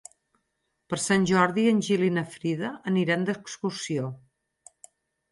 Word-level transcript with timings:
Per 0.93 0.97
Sant 1.01 1.25
Jordi 1.31 1.65
en 1.71 1.83
Gil 1.87 2.05
i 2.07 2.09
na 2.15 2.23
Frida 2.35 2.71
aniran 2.93 3.27
d'excursió. 3.27 4.09